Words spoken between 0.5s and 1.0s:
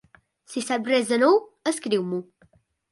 Si saps